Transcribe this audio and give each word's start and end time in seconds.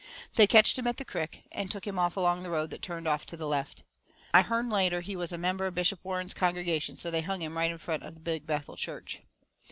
They 0.33 0.47
ketched 0.47 0.79
him 0.79 0.87
at 0.87 0.97
the 0.97 1.05
crick, 1.05 1.43
and 1.51 1.69
took 1.69 1.85
him 1.85 1.99
off 1.99 2.17
along 2.17 2.41
that 2.41 2.49
road 2.49 2.71
that 2.71 2.81
turned 2.81 3.07
off 3.07 3.23
to 3.27 3.37
the 3.37 3.45
left. 3.45 3.83
I 4.33 4.41
hearn 4.41 4.67
later 4.67 5.01
he 5.01 5.15
was 5.15 5.31
a 5.31 5.37
member 5.37 5.67
of 5.67 5.75
Bishop 5.75 5.99
Warren's 6.03 6.33
congregation, 6.33 6.97
so 6.97 7.11
they 7.11 7.21
hung 7.21 7.43
him 7.43 7.55
right 7.55 7.69
in 7.69 7.77
front 7.77 8.01
of 8.01 8.23
Big 8.23 8.47
Bethel 8.47 8.77
church. 8.77 9.21